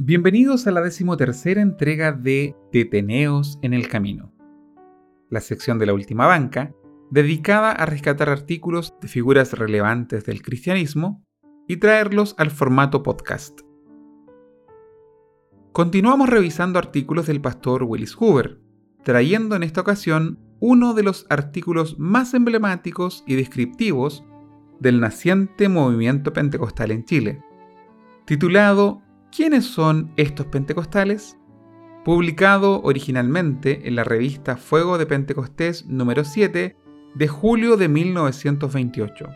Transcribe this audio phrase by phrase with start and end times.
[0.00, 4.32] Bienvenidos a la decimotercera entrega de Deteneos en el Camino,
[5.28, 6.72] la sección de la última banca
[7.10, 11.26] dedicada a rescatar artículos de figuras relevantes del cristianismo
[11.66, 13.62] y traerlos al formato podcast.
[15.72, 18.60] Continuamos revisando artículos del pastor Willis Hoover,
[19.02, 24.24] trayendo en esta ocasión uno de los artículos más emblemáticos y descriptivos
[24.78, 27.42] del naciente movimiento pentecostal en Chile,
[28.26, 31.36] titulado ¿Quiénes son estos pentecostales?
[32.04, 36.76] Publicado originalmente en la revista Fuego de Pentecostés número 7
[37.14, 39.28] de julio de 1928.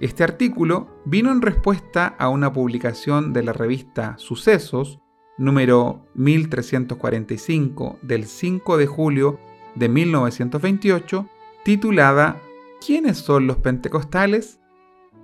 [0.00, 4.98] Este artículo vino en respuesta a una publicación de la revista Sucesos
[5.38, 9.38] número 1345 del 5 de julio
[9.76, 11.28] de 1928
[11.64, 12.42] titulada
[12.84, 14.60] ¿Quiénes son los pentecostales?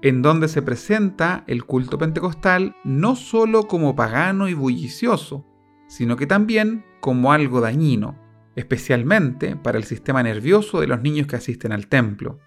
[0.03, 5.47] En donde se presenta el culto pentecostal no solo como pagano y bullicioso,
[5.87, 8.19] sino que también como algo dañino,
[8.57, 12.39] especialmente para el sistema nervioso de los niños que asisten al templo.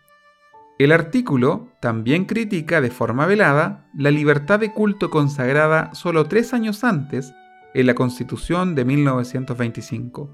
[0.78, 6.83] El artículo también critica de forma velada la libertad de culto consagrada solo tres años
[6.83, 7.33] antes
[7.73, 10.30] en la Constitución de 1925,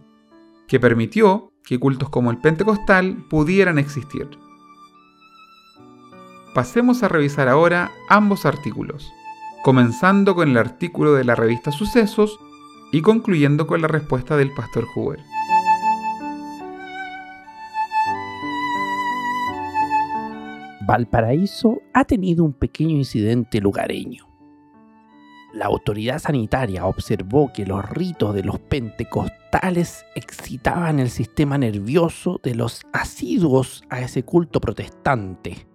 [0.68, 4.28] que permitió que cultos como el pentecostal pudieran existir.
[6.54, 9.14] Pasemos a revisar ahora ambos artículos,
[9.64, 12.42] comenzando con el artículo de la revista Sucesos
[12.92, 15.22] y concluyendo con la respuesta del pastor Hoover.
[20.86, 24.28] Valparaíso ha tenido un pequeño incidente lugareño.
[25.54, 32.56] La autoridad sanitaria observó que los ritos de los pentecostales excitaban el sistema nervioso de
[32.56, 35.71] los asiduos a ese culto protestante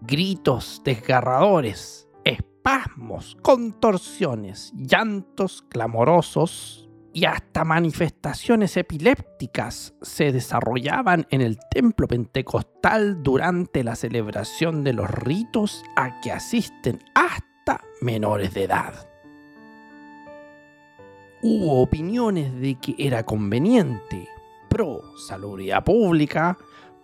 [0.00, 12.06] gritos desgarradores, espasmos, contorsiones, llantos clamorosos y hasta manifestaciones epilépticas se desarrollaban en el templo
[12.06, 19.08] pentecostal durante la celebración de los ritos a que asisten hasta menores de edad.
[21.42, 24.28] Hubo opiniones de que era conveniente,
[24.68, 26.58] pro salubridad pública,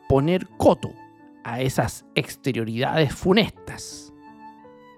[0.09, 0.91] poner coto
[1.45, 4.13] a esas exterioridades funestas.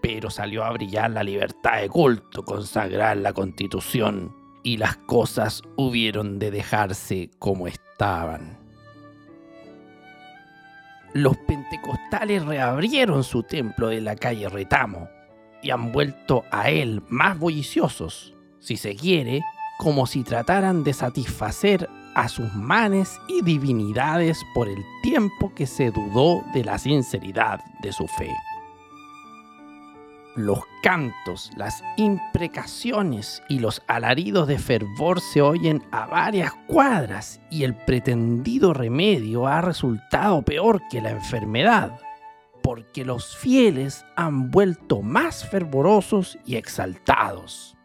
[0.01, 6.41] Pero salió a brillar la libertad de culto, consagrar la constitución, y las cosas hubieron
[6.41, 8.59] de dejarse como estaban.
[11.13, 15.09] Los pentecostales reabrieron su templo de la calle Retamo
[15.63, 19.43] y han vuelto a él más bulliciosos, si se quiere,
[19.79, 25.91] como si trataran de satisfacer a sus manes y divinidades por el tiempo que se
[25.91, 28.35] dudó de la sinceridad de su fe.
[30.35, 37.65] Los cantos, las imprecaciones y los alaridos de fervor se oyen a varias cuadras y
[37.65, 42.01] el pretendido remedio ha resultado peor que la enfermedad,
[42.63, 47.76] porque los fieles han vuelto más fervorosos y exaltados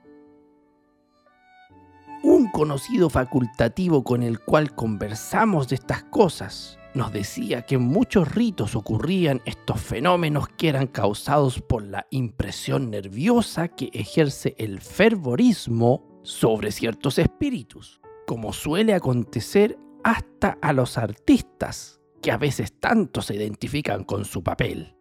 [2.23, 8.33] un conocido facultativo con el cual conversamos de estas cosas nos decía que en muchos
[8.33, 16.19] ritos ocurrían estos fenómenos que eran causados por la impresión nerviosa que ejerce el fervorismo
[16.23, 23.35] sobre ciertos espíritus, como suele acontecer hasta a los artistas, que a veces tanto se
[23.35, 24.95] identifican con su papel,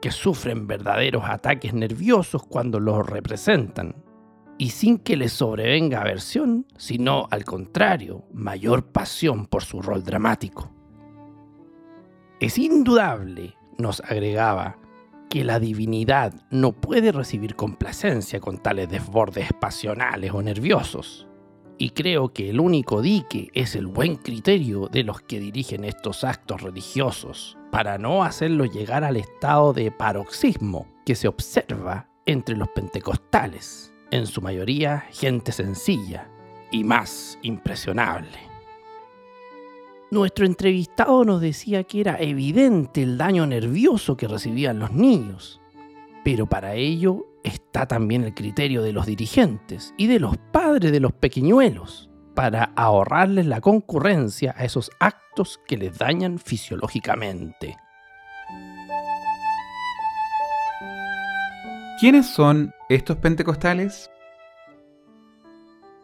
[0.00, 3.96] que sufren verdaderos ataques nerviosos cuando los representan,
[4.58, 10.70] y sin que les sobrevenga aversión, sino al contrario, mayor pasión por su rol dramático.
[12.40, 14.78] Es indudable, nos agregaba,
[15.30, 21.26] que la divinidad no puede recibir complacencia con tales desbordes pasionales o nerviosos,
[21.76, 26.22] y creo que el único dique es el buen criterio de los que dirigen estos
[26.22, 32.68] actos religiosos, para no hacerlo llegar al estado de paroxismo que se observa entre los
[32.68, 36.28] pentecostales en su mayoría gente sencilla
[36.70, 38.38] y más impresionable.
[40.10, 45.60] Nuestro entrevistado nos decía que era evidente el daño nervioso que recibían los niños,
[46.22, 51.00] pero para ello está también el criterio de los dirigentes y de los padres de
[51.00, 57.76] los pequeñuelos para ahorrarles la concurrencia a esos actos que les dañan fisiológicamente.
[62.04, 64.10] ¿Quiénes son estos pentecostales?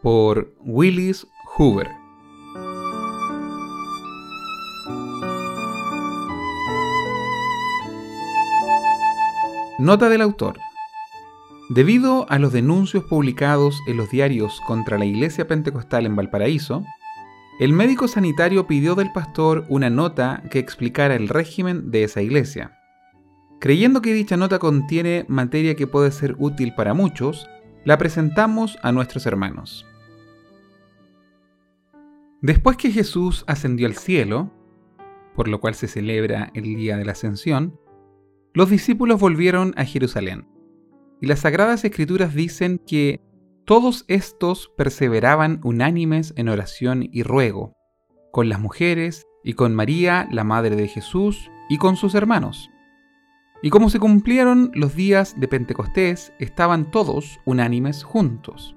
[0.01, 1.91] Por Willis Hoover.
[9.77, 10.57] Nota del autor.
[11.69, 16.83] Debido a los denuncios publicados en los diarios contra la iglesia pentecostal en Valparaíso,
[17.59, 22.80] el médico sanitario pidió del pastor una nota que explicara el régimen de esa iglesia.
[23.61, 27.47] Creyendo que dicha nota contiene materia que puede ser útil para muchos,
[27.85, 29.85] la presentamos a nuestros hermanos.
[32.41, 34.51] Después que Jesús ascendió al cielo,
[35.35, 37.79] por lo cual se celebra el día de la ascensión,
[38.55, 40.47] los discípulos volvieron a Jerusalén.
[41.21, 43.21] Y las sagradas escrituras dicen que
[43.65, 47.73] todos estos perseveraban unánimes en oración y ruego,
[48.31, 52.71] con las mujeres y con María, la madre de Jesús, y con sus hermanos.
[53.61, 58.75] Y como se cumplieron los días de Pentecostés, estaban todos unánimes juntos.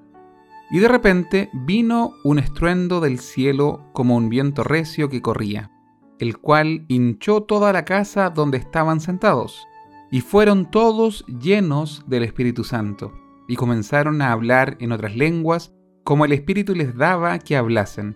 [0.69, 5.71] Y de repente vino un estruendo del cielo como un viento recio que corría,
[6.19, 9.67] el cual hinchó toda la casa donde estaban sentados
[10.11, 13.11] y fueron todos llenos del Espíritu Santo,
[13.47, 15.73] y comenzaron a hablar en otras lenguas
[16.03, 18.15] como el Espíritu les daba que hablasen.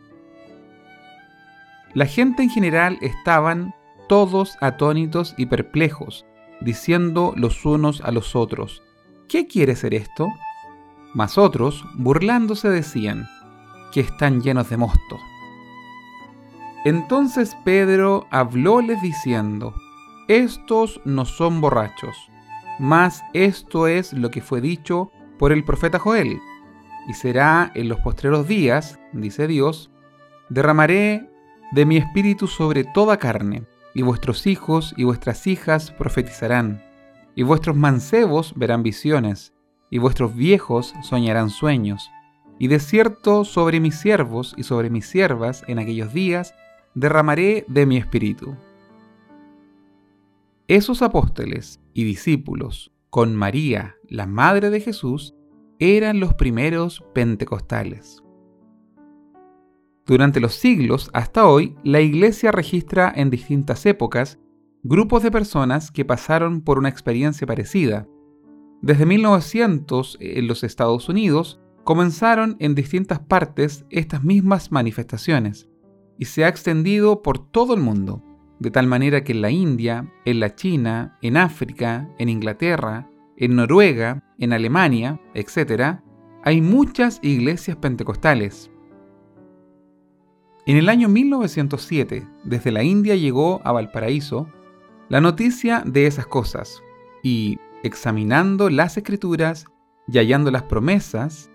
[1.93, 3.73] La gente en general estaban
[4.07, 6.25] todos atónitos y perplejos,
[6.61, 8.83] diciendo los unos a los otros,
[9.27, 10.27] ¿qué quiere ser esto?
[11.13, 13.27] Mas otros, burlándose, decían,
[13.91, 15.19] que están llenos de mosto.
[16.85, 19.73] Entonces Pedro hablóles diciendo,
[20.27, 22.29] estos no son borrachos,
[22.79, 26.39] mas esto es lo que fue dicho por el profeta Joel.
[27.07, 29.89] Y será en los postreros días, dice Dios,
[30.49, 31.29] derramaré
[31.71, 33.63] de mi espíritu sobre toda carne,
[33.93, 36.83] y vuestros hijos y vuestras hijas profetizarán,
[37.35, 39.53] y vuestros mancebos verán visiones,
[39.89, 42.11] y vuestros viejos soñarán sueños.
[42.59, 46.53] Y de cierto sobre mis siervos y sobre mis siervas en aquellos días
[46.93, 48.55] derramaré de mi espíritu
[50.69, 55.33] esos apóstoles y discípulos, con María, la Madre de Jesús,
[55.79, 58.21] eran los primeros pentecostales.
[60.09, 64.39] Durante los siglos hasta hoy, la Iglesia registra en distintas épocas
[64.81, 68.07] grupos de personas que pasaron por una experiencia parecida.
[68.81, 75.69] Desde 1900 en los Estados Unidos comenzaron en distintas partes estas mismas manifestaciones
[76.17, 78.23] y se ha extendido por todo el mundo
[78.57, 83.55] de tal manera que en la India, en la China, en África, en Inglaterra, en
[83.55, 85.99] Noruega, en Alemania, etc.,
[86.43, 88.71] hay muchas iglesias pentecostales.
[90.65, 94.49] En el año 1907, desde la India llegó a Valparaíso
[95.07, 96.83] la noticia de esas cosas,
[97.23, 99.65] y examinando las escrituras
[100.07, 101.49] y hallando las promesas,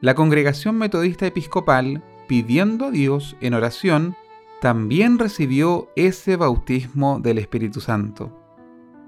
[0.00, 4.16] la congregación metodista episcopal, pidiendo a Dios en oración,
[4.60, 8.36] también recibió ese bautismo del Espíritu Santo.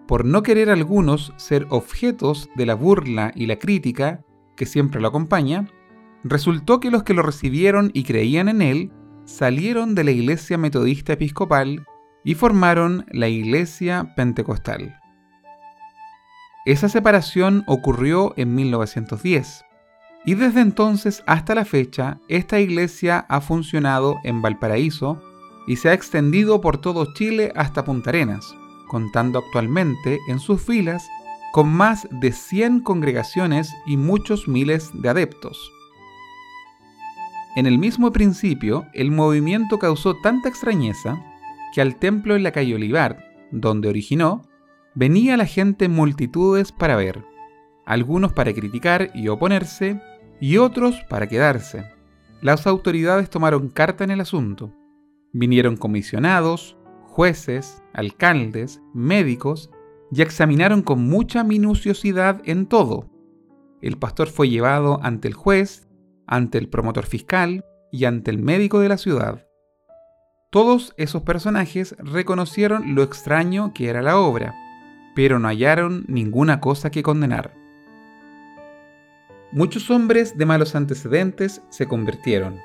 [0.07, 4.25] Por no querer algunos ser objetos de la burla y la crítica
[4.57, 5.69] que siempre lo acompaña,
[6.25, 8.93] resultó que los que lo recibieron y creían en él
[9.25, 11.87] salieron de la Iglesia Metodista Episcopal
[12.25, 14.99] y formaron la Iglesia Pentecostal.
[16.65, 19.65] Esa separación ocurrió en 1910
[20.25, 25.21] y desde entonces hasta la fecha esta iglesia ha funcionado en Valparaíso
[25.67, 28.55] y se ha extendido por todo Chile hasta Punta Arenas,
[28.89, 31.05] contando actualmente en sus filas
[31.53, 35.59] con más de 100 congregaciones y muchos miles de adeptos.
[37.57, 41.23] En el mismo principio, el movimiento causó tanta extrañeza
[41.75, 44.43] que al templo en la calle Olivar, donde originó,
[44.95, 47.25] venía la gente en multitudes para ver,
[47.85, 50.01] algunos para criticar y oponerse,
[50.41, 51.85] y otros para quedarse.
[52.41, 54.73] Las autoridades tomaron carta en el asunto
[55.33, 59.71] Vinieron comisionados, jueces, alcaldes, médicos,
[60.11, 63.09] y examinaron con mucha minuciosidad en todo.
[63.81, 65.89] El pastor fue llevado ante el juez,
[66.33, 69.47] ante el promotor fiscal y ante el médico de la ciudad.
[70.51, 74.55] Todos esos personajes reconocieron lo extraño que era la obra,
[75.15, 77.55] pero no hallaron ninguna cosa que condenar.
[79.53, 82.61] Muchos hombres de malos antecedentes se convirtieron,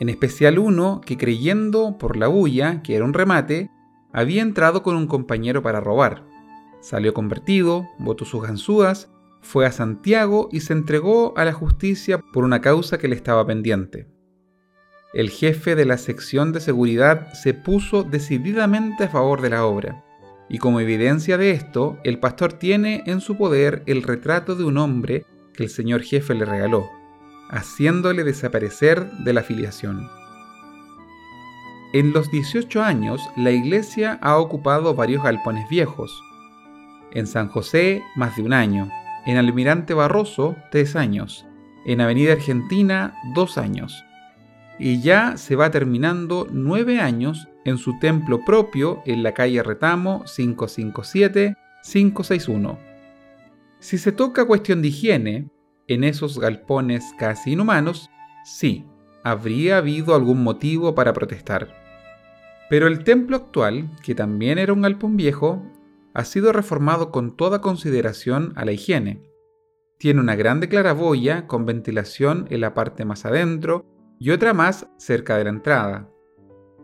[0.00, 3.70] en especial uno que creyendo por la bulla que era un remate,
[4.12, 6.24] había entrado con un compañero para robar.
[6.80, 9.12] Salió convertido, votó sus ganzúas,
[9.46, 13.46] fue a Santiago y se entregó a la justicia por una causa que le estaba
[13.46, 14.08] pendiente.
[15.14, 20.04] El jefe de la sección de seguridad se puso decididamente a favor de la obra,
[20.48, 24.78] y como evidencia de esto, el pastor tiene en su poder el retrato de un
[24.78, 25.24] hombre
[25.54, 26.86] que el señor jefe le regaló
[27.48, 30.08] haciéndole desaparecer de la afiliación.
[31.92, 36.22] En los 18 años, la iglesia ha ocupado varios galpones viejos.
[37.12, 38.90] En San José, más de un año.
[39.26, 41.46] En Almirante Barroso, 3 años.
[41.84, 44.04] En Avenida Argentina, 2 años.
[44.78, 50.24] Y ya se va terminando 9 años en su templo propio en la calle Retamo
[50.24, 52.78] 557-561.
[53.78, 55.48] Si se toca cuestión de higiene,
[55.88, 58.10] en esos galpones casi inhumanos,
[58.44, 58.84] sí,
[59.24, 61.74] habría habido algún motivo para protestar.
[62.68, 65.62] Pero el templo actual, que también era un galpón viejo,
[66.16, 69.20] ha sido reformado con toda consideración a la higiene.
[69.98, 73.84] Tiene una grande claraboya con ventilación en la parte más adentro
[74.18, 76.10] y otra más cerca de la entrada.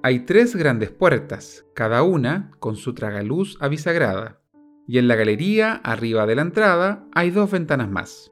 [0.02, 4.42] Hay tres grandes puertas, cada una con su tragaluz avisagrada,
[4.86, 8.30] y en la galería, arriba de la entrada, hay dos ventanas más.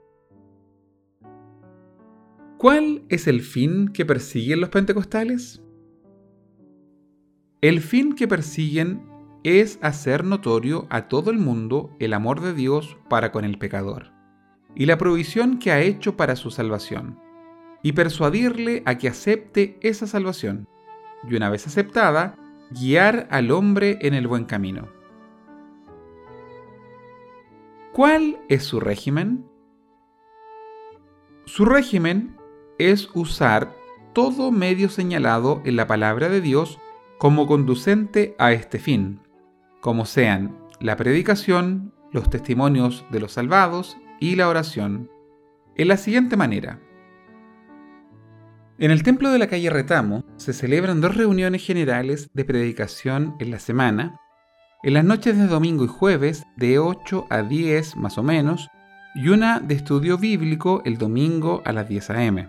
[2.59, 5.63] ¿Cuál es el fin que persiguen los pentecostales?
[7.63, 9.10] El fin que persiguen
[9.45, 14.21] es hacer notorio a todo el mundo el amor de Dios para con el pecador
[14.75, 17.19] y la provisión que ha hecho para su salvación,
[17.83, 20.69] y persuadirle a que acepte esa salvación,
[21.29, 22.37] y una vez aceptada,
[22.71, 24.89] guiar al hombre en el buen camino.
[27.93, 29.45] ¿Cuál es su régimen?
[31.47, 32.37] Su régimen
[32.79, 33.75] es usar
[34.13, 36.79] todo medio señalado en la palabra de Dios
[37.19, 39.21] como conducente a este fin,
[39.81, 45.11] como sean la predicación, los testimonios de los salvados y la oración,
[45.77, 46.81] en la siguiente manera.
[48.79, 53.51] En el templo de la calle Retamo se celebran dos reuniones generales de predicación en
[53.51, 54.19] la semana,
[54.83, 58.69] en las noches de domingo y jueves de 8 a 10 más o menos,
[59.15, 62.49] y una de estudio bíblico el domingo a las 10 a.m.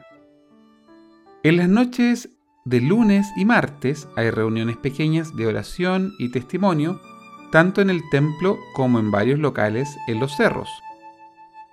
[1.44, 2.30] En las noches
[2.64, 7.02] de lunes y martes hay reuniones pequeñas de oración y testimonio,
[7.52, 10.70] tanto en el templo como en varios locales en los cerros.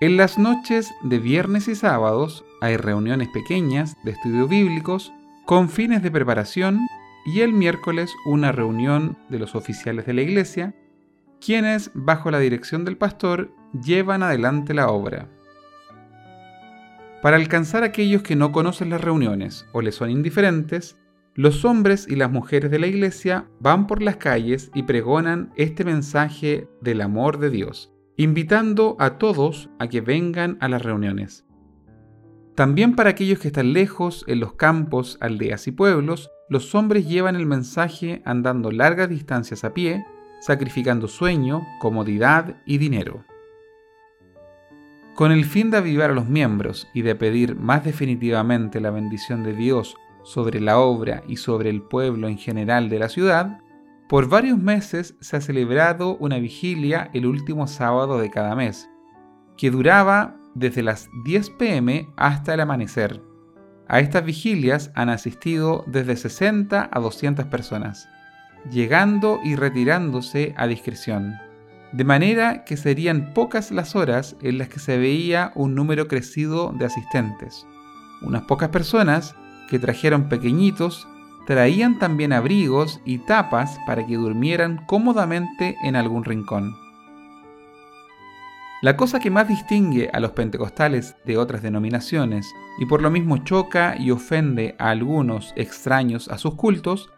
[0.00, 5.12] En las noches de viernes y sábados hay reuniones pequeñas de estudios bíblicos
[5.44, 6.87] con fines de preparación
[7.25, 10.75] y el miércoles una reunión de los oficiales de la iglesia,
[11.40, 15.28] quienes, bajo la dirección del pastor, llevan adelante la obra.
[17.23, 20.97] Para alcanzar a aquellos que no conocen las reuniones o les son indiferentes,
[21.38, 25.85] los hombres y las mujeres de la iglesia van por las calles y pregonan este
[25.85, 31.47] mensaje del amor de Dios, invitando a todos a que vengan a las reuniones.
[32.57, 37.37] También para aquellos que están lejos, en los campos, aldeas y pueblos, los hombres llevan
[37.37, 40.04] el mensaje andando largas distancias a pie,
[40.40, 43.25] sacrificando sueño, comodidad y dinero.
[45.14, 49.45] Con el fin de avivar a los miembros y de pedir más definitivamente la bendición
[49.45, 49.97] de Dios
[50.28, 53.61] sobre la obra y sobre el pueblo en general de la ciudad,
[54.08, 58.88] por varios meses se ha celebrado una vigilia el último sábado de cada mes,
[59.56, 63.23] que duraba desde las 10 pm hasta el amanecer.
[63.88, 68.08] A estas vigilias han asistido desde 60 a 200 personas,
[68.70, 71.37] llegando y retirándose a discreción
[71.92, 76.73] de manera que serían pocas las horas en las que se veía un número crecido
[76.76, 77.66] de asistentes.
[78.20, 79.35] Unas pocas personas
[79.68, 81.06] que trajeron pequeñitos
[81.46, 86.75] traían también abrigos y tapas para que durmieran cómodamente en algún rincón.
[88.82, 93.38] La cosa que más distingue a los pentecostales de otras denominaciones y por lo mismo
[93.38, 97.10] choca y ofende a algunos extraños a sus cultos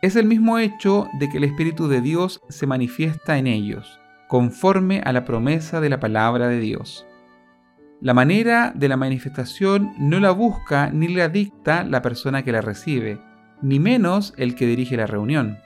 [0.00, 3.98] es el mismo hecho de que el Espíritu de Dios se manifiesta en ellos
[4.28, 7.07] conforme a la promesa de la palabra de Dios.
[8.00, 12.60] La manera de la manifestación no la busca ni la dicta la persona que la
[12.60, 13.20] recibe,
[13.60, 15.58] ni menos el que dirige la reunión.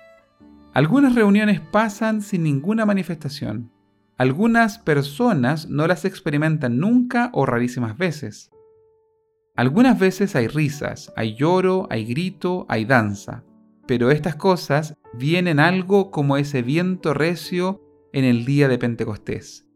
[0.73, 3.71] Algunas reuniones pasan sin ninguna manifestación.
[4.17, 8.51] Algunas personas no las experimentan nunca o rarísimas veces.
[9.55, 13.45] Algunas veces hay risas, hay lloro, hay grito, hay danza,
[13.87, 17.83] pero estas cosas vienen algo como ese viento recio
[18.15, 19.67] en el día de Pentecostés.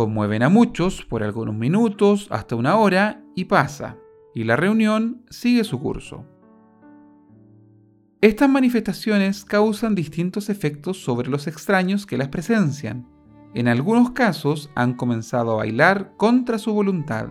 [0.00, 3.98] Conmueven a muchos por algunos minutos hasta una hora y pasa,
[4.34, 6.24] y la reunión sigue su curso.
[8.22, 13.06] Estas manifestaciones causan distintos efectos sobre los extraños que las presencian.
[13.52, 17.26] En algunos casos han comenzado a bailar contra su voluntad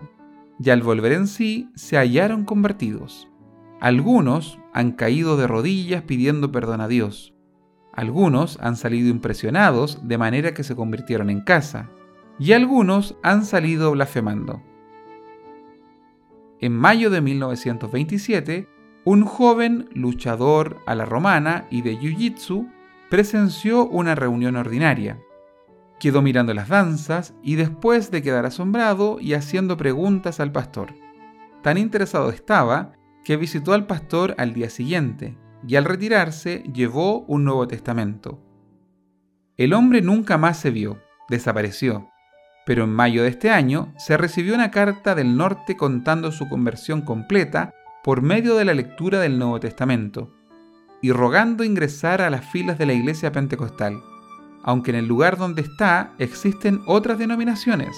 [0.60, 3.28] y al volver en sí se hallaron convertidos.
[3.80, 7.34] Algunos han caído de rodillas pidiendo perdón a Dios.
[7.92, 11.90] Algunos han salido impresionados de manera que se convirtieron en casa,
[12.40, 14.62] y algunos han salido blasfemando.
[16.58, 18.66] En mayo de 1927,
[19.04, 22.70] un joven luchador a la romana y de jiu-jitsu
[23.10, 25.20] presenció una reunión ordinaria.
[25.98, 30.94] Quedó mirando las danzas y después de quedar asombrado y haciendo preguntas al pastor.
[31.62, 32.92] Tan interesado estaba
[33.22, 38.40] que visitó al pastor al día siguiente y al retirarse llevó un Nuevo Testamento.
[39.58, 42.09] El hombre nunca más se vio, desapareció,
[42.70, 47.02] pero en mayo de este año se recibió una carta del norte contando su conversión
[47.02, 47.74] completa
[48.04, 50.32] por medio de la lectura del Nuevo Testamento
[51.02, 54.00] y rogando ingresar a las filas de la iglesia pentecostal,
[54.62, 57.96] aunque en el lugar donde está existen otras denominaciones.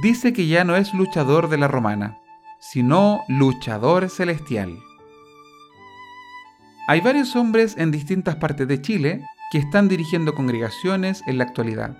[0.00, 2.18] Dice que ya no es luchador de la romana,
[2.60, 4.78] sino luchador celestial.
[6.86, 11.98] Hay varios hombres en distintas partes de Chile que están dirigiendo congregaciones en la actualidad,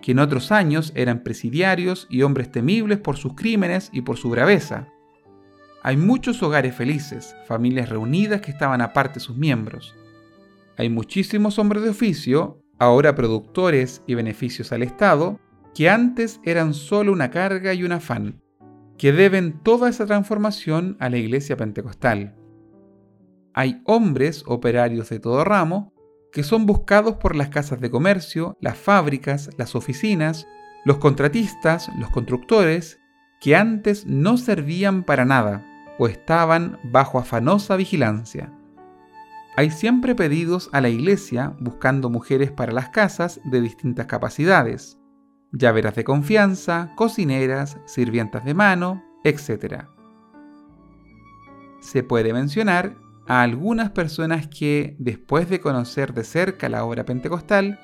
[0.00, 4.30] que en otros años eran presidiarios y hombres temibles por sus crímenes y por su
[4.30, 4.88] braveza.
[5.82, 9.94] Hay muchos hogares felices, familias reunidas que estaban aparte sus miembros.
[10.76, 15.40] Hay muchísimos hombres de oficio, ahora productores y beneficios al Estado,
[15.74, 18.42] que antes eran solo una carga y un afán,
[18.96, 22.34] que deben toda esa transformación a la iglesia pentecostal.
[23.54, 25.92] Hay hombres operarios de todo ramo
[26.32, 30.46] que son buscados por las casas de comercio, las fábricas, las oficinas,
[30.84, 33.00] los contratistas, los constructores,
[33.40, 35.64] que antes no servían para nada
[35.98, 38.52] o estaban bajo afanosa vigilancia.
[39.56, 44.98] Hay siempre pedidos a la iglesia buscando mujeres para las casas de distintas capacidades,
[45.50, 49.84] llaveras de confianza, cocineras, sirvientas de mano, etc.
[51.80, 52.96] Se puede mencionar
[53.28, 57.78] a algunas personas que, después de conocer de cerca la obra pentecostal,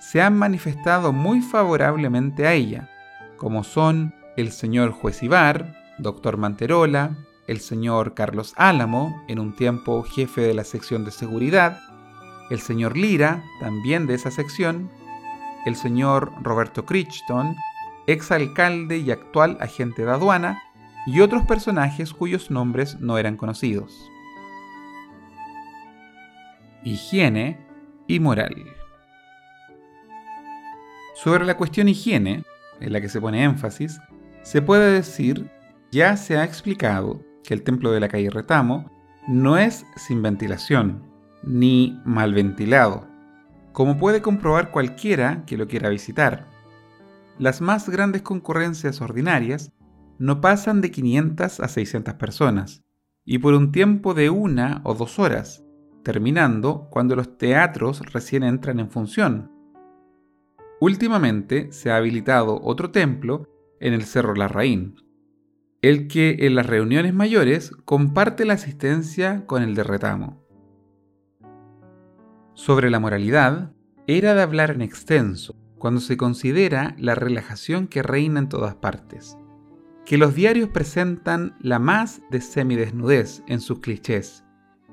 [0.00, 2.88] se han manifestado muy favorablemente a ella,
[3.36, 7.14] como son el señor Juez Ibar, doctor Manterola,
[7.46, 11.78] el señor Carlos Álamo, en un tiempo jefe de la sección de seguridad,
[12.48, 14.90] el señor Lira, también de esa sección,
[15.66, 17.54] el señor Roberto Crichton,
[18.06, 20.62] exalcalde y actual agente de aduana,
[21.06, 24.10] y otros personajes cuyos nombres no eran conocidos.
[26.86, 27.58] Higiene
[28.06, 28.54] y moral.
[31.16, 32.44] Sobre la cuestión higiene,
[32.78, 33.98] en la que se pone énfasis,
[34.42, 35.50] se puede decir,
[35.90, 38.88] ya se ha explicado, que el templo de la calle Retamo
[39.26, 41.02] no es sin ventilación,
[41.42, 43.08] ni mal ventilado,
[43.72, 46.46] como puede comprobar cualquiera que lo quiera visitar.
[47.36, 49.72] Las más grandes concurrencias ordinarias
[50.20, 52.84] no pasan de 500 a 600 personas,
[53.24, 55.65] y por un tiempo de una o dos horas,
[56.06, 59.50] terminando cuando los teatros recién entran en función.
[60.78, 63.48] Últimamente se ha habilitado otro templo
[63.80, 65.02] en el Cerro Larraín,
[65.82, 70.46] el que en las reuniones mayores comparte la asistencia con el de retamo.
[72.54, 73.72] Sobre la moralidad,
[74.06, 79.36] era de hablar en extenso cuando se considera la relajación que reina en todas partes,
[80.04, 84.44] que los diarios presentan la más de semidesnudez en sus clichés,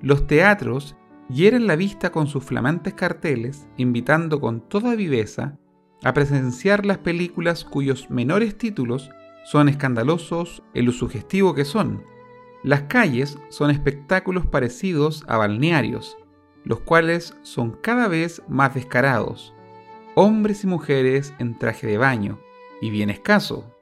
[0.02, 0.98] los teatros
[1.30, 5.58] hieren la vista con sus flamantes carteles, invitando con toda viveza
[6.04, 9.10] a presenciar las películas cuyos menores títulos
[9.46, 12.04] son escandalosos en lo sugestivo que son.
[12.64, 16.18] Las calles son espectáculos parecidos a balnearios,
[16.64, 19.54] los cuales son cada vez más descarados,
[20.16, 22.40] hombres y mujeres en traje de baño,
[22.82, 23.74] y bien escaso,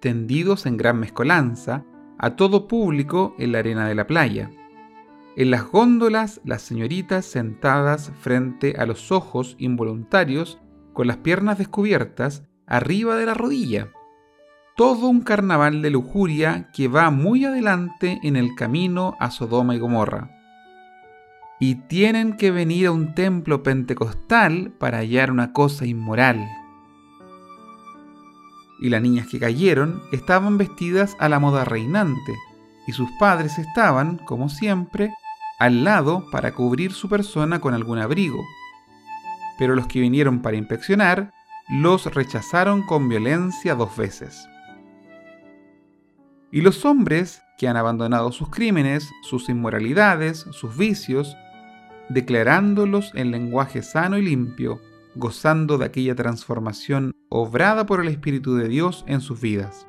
[0.00, 1.84] tendidos en gran mezcolanza,
[2.18, 4.50] a todo público en la arena de la playa.
[5.36, 10.58] En las góndolas las señoritas sentadas frente a los ojos involuntarios
[10.92, 13.92] con las piernas descubiertas arriba de la rodilla.
[14.76, 19.78] Todo un carnaval de lujuria que va muy adelante en el camino a Sodoma y
[19.78, 20.36] Gomorra
[21.58, 26.46] y tienen que venir a un templo pentecostal para hallar una cosa inmoral.
[28.78, 32.34] Y las niñas que cayeron estaban vestidas a la moda reinante,
[32.86, 35.12] y sus padres estaban, como siempre,
[35.58, 38.44] al lado para cubrir su persona con algún abrigo.
[39.58, 41.32] Pero los que vinieron para inspeccionar
[41.68, 44.48] los rechazaron con violencia dos veces.
[46.52, 51.36] Y los hombres que han abandonado sus crímenes, sus inmoralidades, sus vicios,
[52.08, 54.80] declarándolos en lenguaje sano y limpio,
[55.16, 59.86] gozando de aquella transformación obrada por el Espíritu de Dios en sus vidas.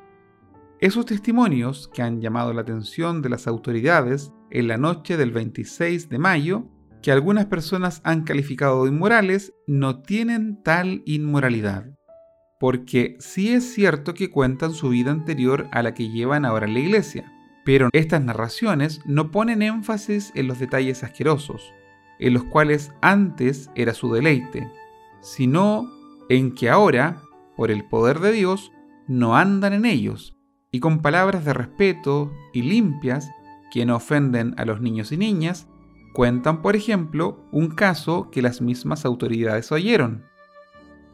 [0.80, 6.08] Esos testimonios que han llamado la atención de las autoridades en la noche del 26
[6.08, 6.64] de mayo,
[7.02, 11.86] que algunas personas han calificado de inmorales, no tienen tal inmoralidad.
[12.58, 16.74] Porque sí es cierto que cuentan su vida anterior a la que llevan ahora en
[16.74, 17.32] la iglesia,
[17.64, 21.72] pero estas narraciones no ponen énfasis en los detalles asquerosos,
[22.18, 24.68] en los cuales antes era su deleite,
[25.20, 25.88] sino
[26.28, 27.22] en que ahora,
[27.56, 28.72] por el poder de Dios,
[29.06, 30.34] no andan en ellos,
[30.70, 33.30] y con palabras de respeto y limpias
[33.70, 35.68] que no ofenden a los niños y niñas,
[36.12, 40.24] cuentan, por ejemplo, un caso que las mismas autoridades oyeron,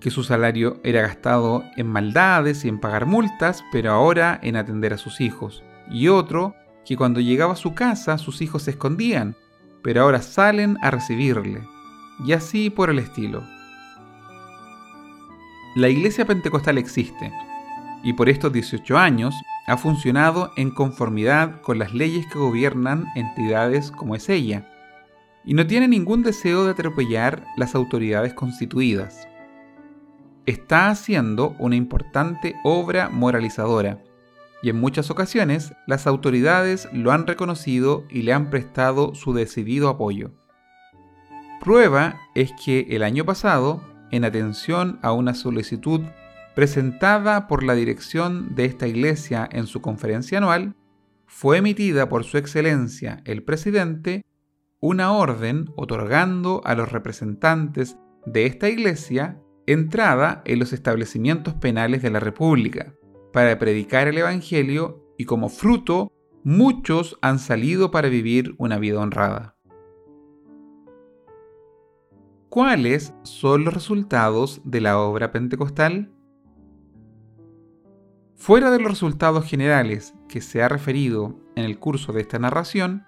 [0.00, 4.92] que su salario era gastado en maldades y en pagar multas, pero ahora en atender
[4.92, 9.36] a sus hijos, y otro que cuando llegaba a su casa sus hijos se escondían,
[9.82, 11.62] pero ahora salen a recibirle,
[12.24, 13.42] y así por el estilo.
[15.76, 17.32] La iglesia pentecostal existe,
[18.02, 19.34] y por estos 18 años
[19.66, 24.70] ha funcionado en conformidad con las leyes que gobiernan entidades como es ella,
[25.44, 29.28] y no tiene ningún deseo de atropellar las autoridades constituidas.
[30.46, 34.02] Está haciendo una importante obra moralizadora,
[34.62, 39.88] y en muchas ocasiones las autoridades lo han reconocido y le han prestado su decidido
[39.88, 40.32] apoyo.
[41.60, 46.02] Prueba es que el año pasado, en atención a una solicitud
[46.54, 50.76] presentada por la dirección de esta iglesia en su conferencia anual,
[51.26, 54.22] fue emitida por su excelencia el presidente
[54.80, 62.10] una orden otorgando a los representantes de esta iglesia entrada en los establecimientos penales de
[62.10, 62.94] la República
[63.32, 66.12] para predicar el Evangelio y como fruto
[66.44, 69.56] muchos han salido para vivir una vida honrada.
[72.50, 76.12] ¿Cuáles son los resultados de la obra pentecostal?
[78.44, 83.06] Fuera de los resultados generales que se ha referido en el curso de esta narración,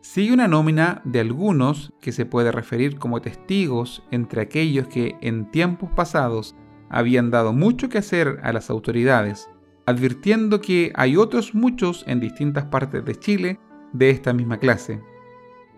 [0.00, 5.50] sigue una nómina de algunos que se puede referir como testigos entre aquellos que en
[5.50, 6.54] tiempos pasados
[6.88, 9.50] habían dado mucho que hacer a las autoridades,
[9.86, 13.58] advirtiendo que hay otros muchos en distintas partes de Chile
[13.92, 15.02] de esta misma clase,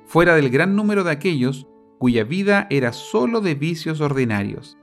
[0.05, 1.67] fuera del gran número de aquellos
[1.97, 4.77] cuya vida era sólo de vicios ordinarios.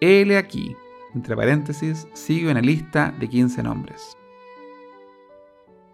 [0.00, 0.74] Hele aquí,
[1.16, 4.16] entre paréntesis, sigue una lista de 15 nombres.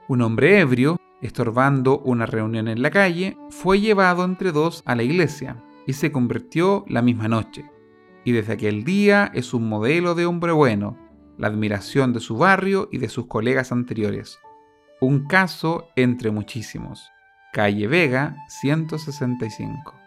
[0.09, 5.05] Un hombre ebrio, estorbando una reunión en la calle, fue llevado entre dos a la
[5.05, 7.71] iglesia y se convirtió la misma noche.
[8.25, 10.99] Y desde aquel día es un modelo de hombre bueno,
[11.39, 14.41] la admiración de su barrio y de sus colegas anteriores.
[15.01, 17.09] Un caso entre muchísimos.
[17.53, 20.02] Calle Vega, 165.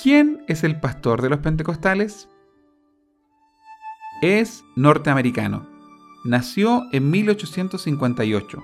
[0.00, 2.28] ¿Quién es el pastor de los pentecostales?
[4.22, 5.66] Es norteamericano.
[6.24, 8.62] Nació en 1858.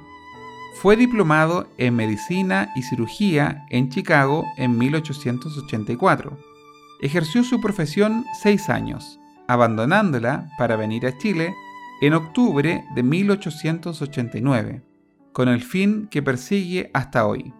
[0.76, 6.38] Fue diplomado en medicina y cirugía en Chicago en 1884.
[7.00, 9.18] Ejerció su profesión seis años,
[9.48, 11.52] abandonándola para venir a Chile
[12.00, 14.82] en octubre de 1889,
[15.32, 17.52] con el fin que persigue hasta hoy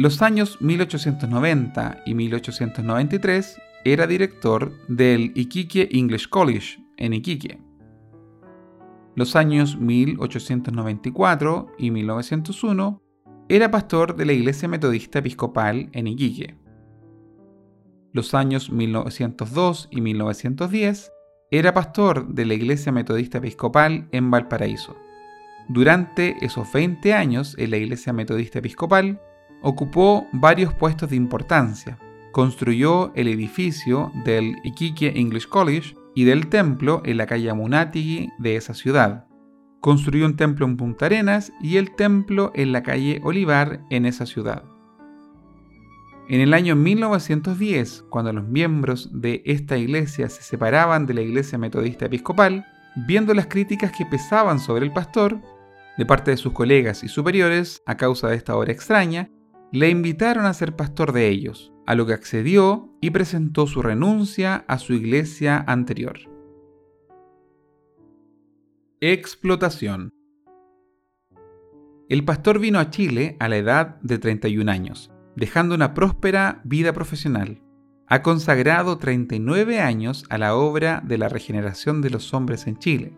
[0.00, 7.60] los años 1890 y 1893 era director del Iquique English College en Iquique.
[9.14, 13.02] Los años 1894 y 1901
[13.50, 16.56] era pastor de la Iglesia Metodista Episcopal en Iquique.
[18.14, 21.12] Los años 1902 y 1910
[21.50, 24.96] era pastor de la Iglesia Metodista Episcopal en Valparaíso.
[25.68, 29.20] Durante esos 20 años en la Iglesia Metodista Episcopal,
[29.62, 31.98] ocupó varios puestos de importancia.
[32.32, 38.56] Construyó el edificio del Iquique English College y del templo en la calle Amunatigui de
[38.56, 39.26] esa ciudad.
[39.80, 44.26] Construyó un templo en Punta Arenas y el templo en la calle Olivar en esa
[44.26, 44.64] ciudad.
[46.28, 51.58] En el año 1910, cuando los miembros de esta iglesia se separaban de la iglesia
[51.58, 55.40] metodista episcopal, viendo las críticas que pesaban sobre el pastor,
[55.98, 59.28] de parte de sus colegas y superiores, a causa de esta obra extraña,
[59.72, 64.64] le invitaron a ser pastor de ellos, a lo que accedió y presentó su renuncia
[64.66, 66.18] a su iglesia anterior.
[69.00, 70.10] Explotación.
[72.08, 76.92] El pastor vino a Chile a la edad de 31 años, dejando una próspera vida
[76.92, 77.62] profesional.
[78.08, 83.16] Ha consagrado 39 años a la obra de la regeneración de los hombres en Chile.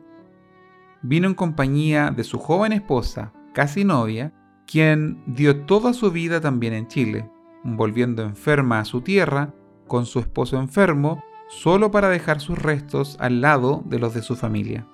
[1.01, 4.35] Vino en compañía de su joven esposa, casi novia,
[4.67, 7.31] quien dio toda su vida también en Chile,
[7.63, 9.55] volviendo enferma a su tierra
[9.87, 14.37] con su esposo enfermo, solo para dejar sus restos al lado de los de su
[14.37, 14.87] familia.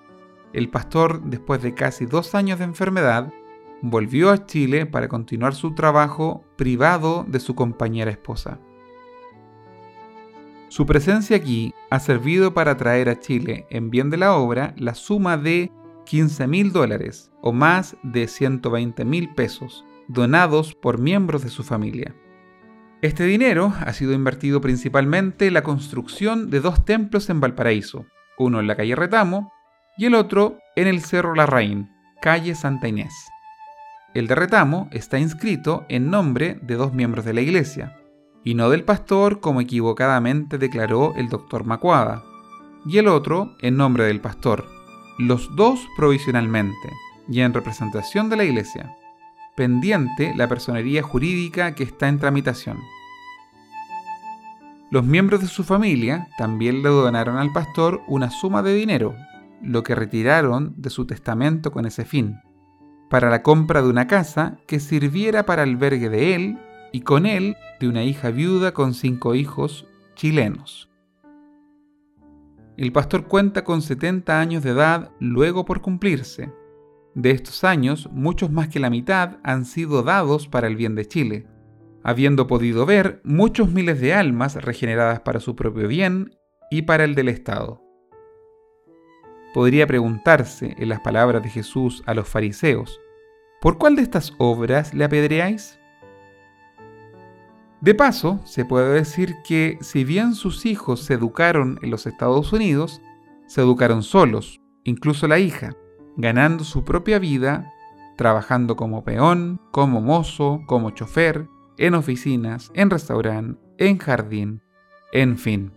[0.52, 3.32] El pastor, después de casi dos años de enfermedad,
[3.82, 8.58] volvió a Chile para continuar su trabajo privado de su compañera esposa.
[10.68, 14.94] Su presencia aquí ha servido para traer a Chile, en bien de la obra, la
[14.94, 15.72] suma de
[16.08, 22.14] 15 mil dólares o más de 120 mil pesos donados por miembros de su familia.
[23.02, 28.06] Este dinero ha sido invertido principalmente en la construcción de dos templos en Valparaíso,
[28.38, 29.52] uno en la calle Retamo
[29.98, 31.90] y el otro en el Cerro Larraín,
[32.22, 33.12] calle Santa Inés.
[34.14, 37.98] El de Retamo está inscrito en nombre de dos miembros de la iglesia,
[38.44, 42.24] y no del pastor como equivocadamente declaró el doctor Macuada,
[42.86, 44.77] y el otro en nombre del pastor,
[45.18, 46.92] los dos provisionalmente
[47.28, 48.96] y en representación de la iglesia
[49.58, 52.78] pendiente la personería jurídica que está en tramitación.
[54.88, 59.16] Los miembros de su familia también le donaron al pastor una suma de dinero,
[59.60, 62.38] lo que retiraron de su testamento con ese fin,
[63.10, 66.58] para la compra de una casa que sirviera para albergue de él
[66.92, 70.88] y con él de una hija viuda con cinco hijos chilenos.
[72.78, 76.50] El pastor cuenta con 70 años de edad luego por cumplirse,
[77.18, 81.04] de estos años, muchos más que la mitad han sido dados para el bien de
[81.04, 81.48] Chile,
[82.04, 86.38] habiendo podido ver muchos miles de almas regeneradas para su propio bien
[86.70, 87.82] y para el del Estado.
[89.52, 93.00] Podría preguntarse, en las palabras de Jesús a los fariseos,
[93.60, 95.80] ¿por cuál de estas obras le apedreáis?
[97.80, 102.52] De paso, se puede decir que si bien sus hijos se educaron en los Estados
[102.52, 103.00] Unidos,
[103.46, 105.76] se educaron solos, incluso la hija,
[106.16, 107.72] ganando su propia vida,
[108.16, 114.60] trabajando como peón, como mozo, como chofer, en oficinas, en restaurante, en jardín,
[115.12, 115.72] en fin.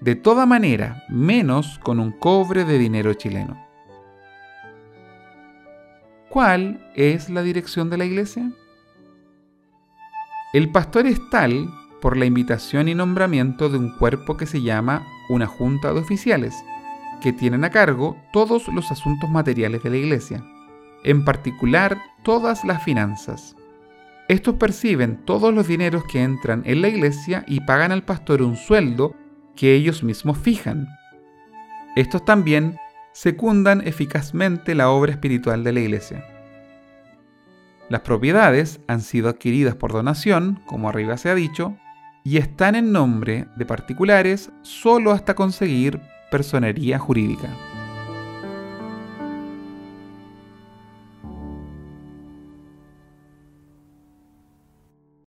[0.00, 3.56] De toda manera, menos con un cobre de dinero chileno.
[6.28, 8.50] ¿Cuál es la dirección de la iglesia?
[10.56, 15.06] El pastor es tal por la invitación y nombramiento de un cuerpo que se llama
[15.28, 16.54] una junta de oficiales,
[17.20, 20.42] que tienen a cargo todos los asuntos materiales de la iglesia,
[21.04, 23.54] en particular todas las finanzas.
[24.28, 28.56] Estos perciben todos los dineros que entran en la iglesia y pagan al pastor un
[28.56, 29.14] sueldo
[29.56, 30.88] que ellos mismos fijan.
[31.96, 32.78] Estos también
[33.12, 36.35] secundan eficazmente la obra espiritual de la iglesia.
[37.88, 41.76] Las propiedades han sido adquiridas por donación, como arriba se ha dicho,
[42.24, 47.48] y están en nombre de particulares solo hasta conseguir personería jurídica.